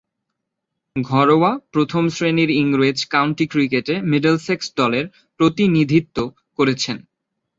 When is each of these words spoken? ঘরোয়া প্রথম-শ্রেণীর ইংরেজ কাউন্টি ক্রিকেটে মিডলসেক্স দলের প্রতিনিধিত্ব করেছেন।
ঘরোয়া 0.95 1.51
প্রথম-শ্রেণীর 1.71 2.49
ইংরেজ 2.61 2.97
কাউন্টি 3.05 3.45
ক্রিকেটে 3.47 3.95
মিডলসেক্স 4.11 4.67
দলের 4.75 5.05
প্রতিনিধিত্ব 5.39 6.17
করেছেন। 6.59 6.97